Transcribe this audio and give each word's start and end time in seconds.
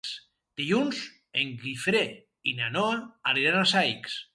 Dilluns 0.61 1.01
en 1.43 1.53
Guifré 1.67 2.03
i 2.53 2.57
na 2.63 2.75
Noa 2.79 3.01
aniran 3.35 3.65
a 3.65 3.75
Saix. 3.79 4.23